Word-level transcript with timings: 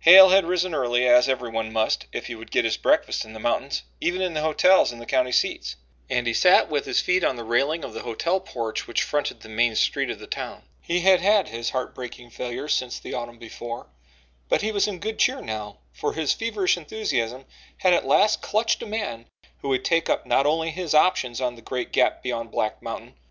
Hale 0.00 0.30
had 0.30 0.46
risen 0.46 0.74
early, 0.74 1.06
as 1.06 1.28
everyone 1.28 1.72
must 1.72 2.06
if 2.10 2.26
he 2.26 2.34
would 2.34 2.50
get 2.50 2.64
his 2.64 2.76
breakfast 2.76 3.24
in 3.24 3.34
the 3.34 3.38
mountains, 3.38 3.84
even 4.00 4.20
in 4.20 4.34
the 4.34 4.40
hotels 4.40 4.90
in 4.92 4.98
the 4.98 5.06
county 5.06 5.30
seats, 5.30 5.76
and 6.10 6.26
he 6.26 6.34
sat 6.34 6.68
with 6.68 6.86
his 6.86 7.00
feet 7.00 7.22
on 7.22 7.36
the 7.36 7.44
railing 7.44 7.84
of 7.84 7.94
the 7.94 8.02
hotel 8.02 8.40
porch 8.40 8.88
which 8.88 9.04
fronted 9.04 9.38
the 9.42 9.48
main 9.48 9.76
street 9.76 10.10
of 10.10 10.18
the 10.18 10.26
town. 10.26 10.64
He 10.80 11.02
had 11.02 11.20
had 11.20 11.50
his 11.50 11.70
heart 11.70 11.94
breaking 11.94 12.30
failures 12.30 12.74
since 12.74 12.98
the 12.98 13.14
autumn 13.14 13.38
before, 13.38 13.86
but 14.48 14.60
he 14.60 14.72
was 14.72 14.88
in 14.88 14.98
good 14.98 15.20
cheer 15.20 15.40
now, 15.40 15.78
for 15.92 16.14
his 16.14 16.32
feverish 16.32 16.76
enthusiasm 16.76 17.44
had 17.76 17.94
at 17.94 18.04
last 18.08 18.42
clutched 18.42 18.82
a 18.82 18.86
man 18.86 19.26
who 19.58 19.68
would 19.68 19.84
take 19.84 20.10
up 20.10 20.26
not 20.26 20.46
only 20.46 20.70
his 20.70 20.94
options 20.96 21.40
on 21.40 21.54
the 21.54 21.62
great 21.62 21.92
Gap 21.92 22.24
beyond 22.24 22.50
Black 22.50 22.82
Mountain 22.82 22.82
but 22.82 22.82
on 22.82 22.82
the 22.82 22.82
cannel 22.82 22.82
coal 22.82 22.82
lands 22.82 22.82
of 22.82 22.82
Devil 22.82 22.96
Judd 22.96 23.02
Tolliver 23.02 23.06
as 23.06 23.14
well. 23.18 23.22